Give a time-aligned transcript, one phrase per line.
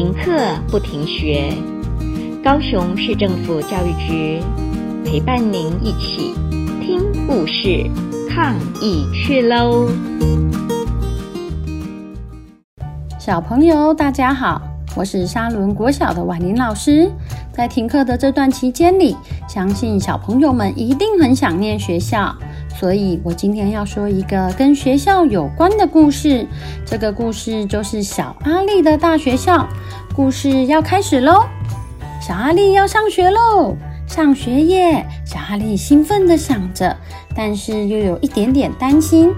[0.00, 0.32] 停课
[0.70, 1.52] 不停学，
[2.42, 4.40] 高雄市政府教育局
[5.04, 6.34] 陪伴您一起
[6.80, 7.84] 听故事、
[8.30, 9.90] 抗疫去喽！
[13.18, 14.62] 小朋友，大家好，
[14.96, 17.12] 我是沙仑国小的婉玲老师。
[17.52, 19.14] 在停课的这段期间里，
[19.46, 22.34] 相信小朋友们一定很想念学校。
[22.80, 26.46] 所以我今天要说一个跟学校有关的故事。
[26.86, 29.68] 这个故事就是小阿力的大学校。
[30.16, 31.44] 故事要开始喽！
[32.22, 35.04] 小阿力要上学喽，上学耶！
[35.26, 36.96] 小阿力兴奋地想着，
[37.36, 39.30] 但是又有一点点担心。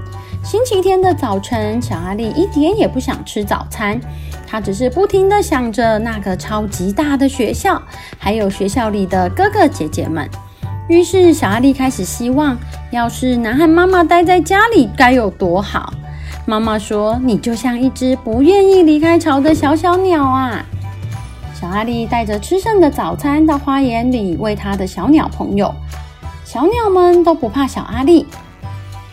[0.44, 4.00] 星期天的早晨，小阿力一点也不想吃早餐，
[4.46, 7.82] 他只是不停地想着那个超级大的学校，
[8.20, 10.30] 还有学校里的哥哥姐姐们。
[10.88, 12.58] 于是，小阿力开始希望，
[12.92, 15.94] 要是能和妈妈待在家里，该有多好。
[16.44, 20.62] 妈妈说：“你就像一只不愿意离开巢的小小鸟啊！”
[21.58, 25.74] 小阿力带着吃剩的早餐到花园里喂他的小鸟朋友。
[26.44, 28.26] 小鸟们都不怕小阿力，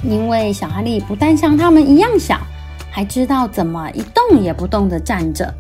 [0.04, 2.38] 因为小阿力不但像他们一样小，
[2.92, 5.54] 还知道怎么一动也不动地站着。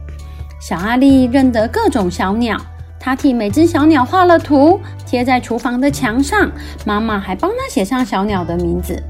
[0.59, 2.59] 小阿力认得各种小鸟。
[3.00, 6.52] 他替每只小鸟画了图，贴在厨房的墙上。
[6.86, 9.02] 妈妈还帮他写上小鸟的名字。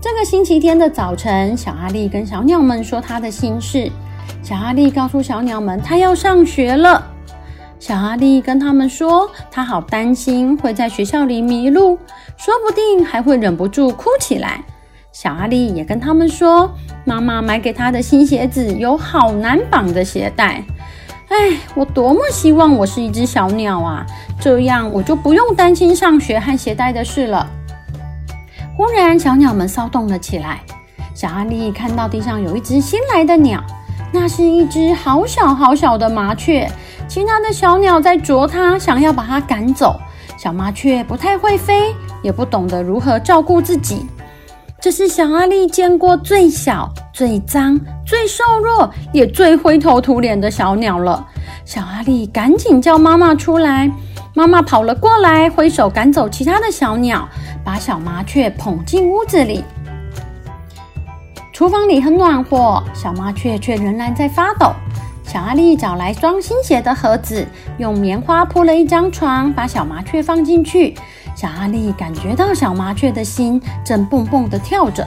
[0.00, 3.90] 这个星期天的早晨，小阿力跟小鸟们说他的心事。
[4.42, 7.04] 小阿力告诉小鸟们，他要上学了。
[7.78, 11.98] 小阿力跟他们说，他好担心会在学校里迷路，
[12.36, 14.64] 说不定还会忍不住哭起来。
[15.12, 16.70] 小阿力也跟他们说，
[17.04, 20.62] 妈妈买给他的新鞋子有好难绑的鞋带。
[21.28, 24.04] 哎，我多么希望我是一只小鸟啊！
[24.40, 27.46] 这样我就不用担心上学和携带的事了。
[28.76, 30.60] 忽然，小鸟们骚动了起来。
[31.14, 33.62] 小阿力看到地上有一只新来的鸟，
[34.12, 36.70] 那是一只好小好小的麻雀。
[37.08, 39.98] 其他的小鸟在啄它，想要把它赶走。
[40.36, 44.06] 小麻雀不太会飞，也不懂得如何照顾自己。
[44.80, 51.26] 这是小阿力见过最小、最脏、最瘦弱，也最灰头土脸的小鸟了。
[51.64, 53.90] 小阿力赶紧叫妈妈出来，
[54.36, 57.28] 妈妈跑了过来，挥手赶走其他的小鸟，
[57.64, 59.64] 把小麻雀捧进屋子里。
[61.52, 64.70] 厨房里很暖和，小麻雀却仍然在发抖。
[65.24, 67.44] 小阿力找来装新鞋的盒子，
[67.78, 70.94] 用棉花铺了一张床，把小麻雀放进去。
[71.34, 75.04] 小阿力感觉到小麻雀的心正蹦蹦地跳着，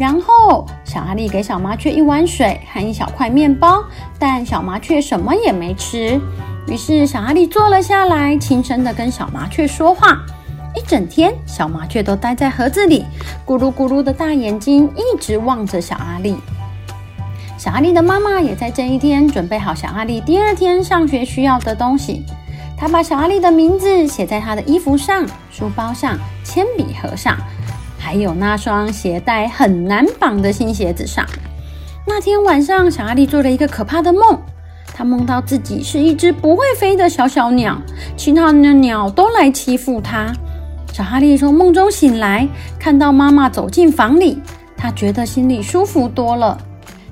[0.00, 3.84] 然后小阿力给小麻雀一碗水和一小块面包，
[4.18, 6.18] 但小麻雀什么也没吃。
[6.66, 10.16] 于是小阿力坐了下来，轻声地跟小麻雀说话。
[10.74, 13.04] 一整天，小麻雀都待在盒子里，
[13.44, 16.34] 咕噜咕噜的大眼睛一直望着小阿力。
[17.58, 22.24] 小阿力的妈妈也在这一天准备好小阿力第二天上学需要的东西。
[22.74, 27.36] 她把小阿力的名字写在他的衣服上、书包上、铅笔盒上，
[28.00, 31.24] 还有那双鞋带很难绑的新鞋子上。
[32.06, 34.40] 那天晚上，小阿力做了一个可怕的梦，
[34.94, 37.80] 他梦到自己是一只不会飞的小小鸟，
[38.16, 40.32] 其他的鸟都来欺负他。
[40.92, 44.40] 小阿力从梦中醒来，看到妈妈走进房里，
[44.76, 46.58] 他觉得心里舒服多了。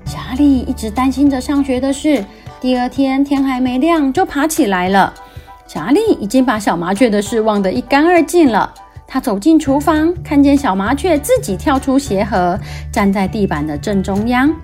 [0.05, 2.25] 小阿力一直担心着上学的事，
[2.61, 5.15] 第二天天还没亮就爬起来了。
[5.67, 8.75] 小阿力已经把小麻雀的事忘得一干二净了。
[9.11, 12.61] 他走进厨房，看见小麻雀自己跳出鞋盒，
[12.93, 14.55] 站在地板的正中央。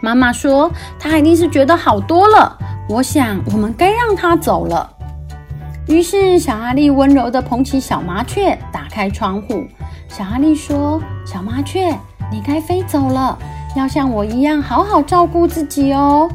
[0.00, 0.68] 妈妈说
[0.98, 2.58] ：“他一定是觉得好多了。”
[2.90, 4.92] 我想，我们该让他走了。
[5.86, 9.64] 于是，小阿力温柔地捧起小麻雀，打开窗户。
[10.08, 11.96] 小阿力说：“小麻雀，
[12.32, 13.38] 你该飞走了，
[13.76, 16.28] 要像我一样好好照顾自己哦。”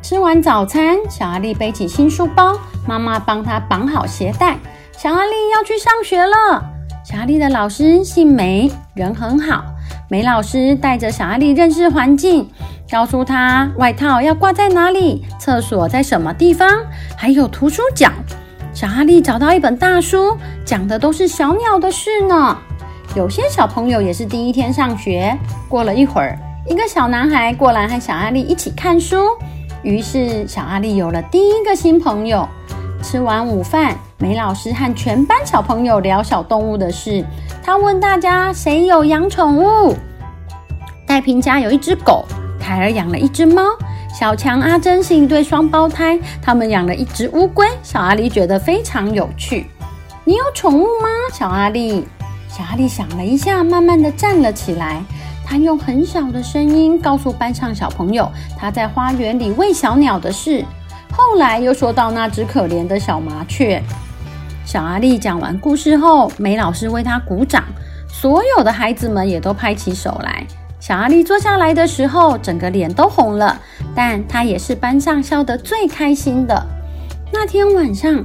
[0.00, 4.56] 吃完早餐，小阿力背起新书包，妈妈帮他绑好鞋带。
[4.96, 6.64] 小阿力要去上学了。
[7.04, 9.62] 小阿力的老师姓梅，人很好。
[10.08, 12.48] 梅老师带着小阿力认识环境，
[12.90, 16.70] 告诉他外套要挂在哪里，厕所在什么地方，
[17.14, 18.10] 还有图书角。
[18.72, 20.34] 小阿力找到一本大书，
[20.64, 22.56] 讲的都是小鸟的事呢。
[23.14, 25.36] 有些小朋友也是第一天上学。
[25.68, 29.18] 过了一会儿，一个小男孩过来和小阿力一起看书。
[29.82, 32.48] 于是，小阿力有了第一个新朋友。
[33.02, 37.22] 吃完午饭，梅老师和全班小朋友聊小动物的事。
[37.62, 39.94] 他问大家：“谁有养宠物？”
[41.06, 42.24] 戴平家有一只狗，
[42.58, 43.62] 凯尔养了一只猫，
[44.18, 47.66] 小强、阿珍是一对双胞胎，他们养了一只乌龟。
[47.82, 49.66] 小阿力觉得非常有趣。
[50.24, 51.08] 你有宠物吗？
[51.30, 52.06] 小阿力。
[52.48, 55.02] 小阿力想了一下，慢慢地站了起来。
[55.44, 58.28] 他用很小的声音告诉班上小朋友
[58.58, 60.64] 他在花园里喂小鸟的事。
[61.12, 63.82] 后来又说到那只可怜的小麻雀。
[64.66, 67.62] 小阿力讲完故事后，梅老师为他鼓掌，
[68.08, 70.44] 所有的孩子们也都拍起手来。
[70.80, 73.56] 小阿力坐下来的时候，整个脸都红了，
[73.94, 76.66] 但他也是班上笑得最开心的。
[77.32, 78.24] 那天晚上，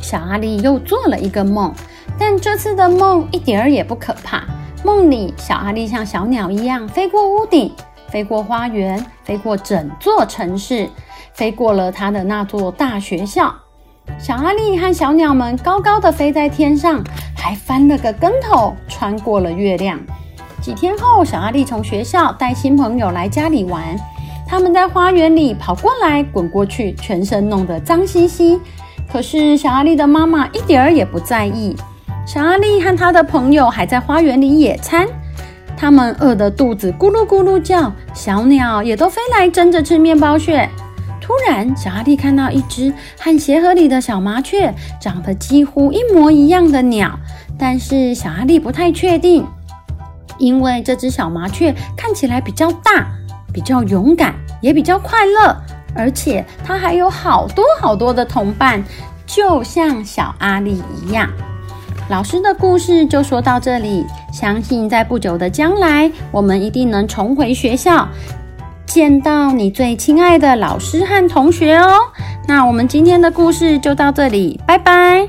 [0.00, 1.74] 小阿力又做了一个梦，
[2.16, 4.44] 但这次的梦一点儿也不可怕。
[4.84, 7.74] 梦里，小阿力像小鸟一样飞过屋顶，
[8.08, 10.88] 飞过花园，飞过整座城市，
[11.32, 13.52] 飞过了他的那座大学校。
[14.18, 17.02] 小阿力和小鸟们高高的飞在天上，
[17.36, 20.00] 还翻了个跟头，穿过了月亮。
[20.60, 23.82] 几天后，小阿力从学校带新朋友来家里玩，
[24.46, 28.58] 他们在花园里跑过来滚过去，全身弄得脏兮兮。
[29.12, 31.76] 可是小阿力的妈妈一点儿也不在意。
[32.26, 35.06] 小阿力和他的朋友还在花园里野餐，
[35.76, 40.66] 他们饿得肚子咕噜咕噜叫，小鸟也都飞来争着吃面包屑。
[41.24, 47.18] 突然，小阿力看到一只和鞋盒里的小麻雀长得几乎一模一样的鸟，
[47.58, 49.46] 但是小阿力不太确定，
[50.36, 53.06] 因为这只小麻雀看起来比较大，
[53.54, 55.56] 比较勇敢，也比较快乐，
[55.94, 58.84] 而且它还有好多好多的同伴，
[59.26, 61.26] 就像小阿力一样。
[62.10, 68.06] 老师的故事就说到这里，相信在不久的将来，我们一定能重回学校，
[68.94, 71.98] 见到你最亲爱的老师和同学哦。
[72.46, 75.28] 那我们今天的故事就到这里，拜拜。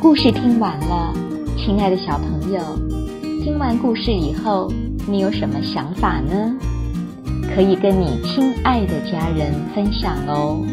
[0.00, 1.12] 故事听完了，
[1.58, 2.62] 亲爱的小朋友，
[3.44, 4.72] 听完故事以后，
[5.06, 6.56] 你有什么想法呢？
[7.54, 10.64] 可以跟你亲爱的家人分享哦。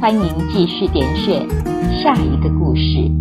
[0.00, 0.20] 欢迎
[0.52, 1.46] 继续点选
[2.02, 3.19] 下一个故事。